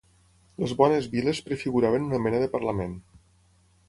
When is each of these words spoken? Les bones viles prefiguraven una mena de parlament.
Les 0.61 0.71
bones 0.77 1.09
viles 1.11 1.41
prefiguraven 1.49 2.07
una 2.07 2.21
mena 2.23 2.39
de 2.45 2.47
parlament. 2.55 2.97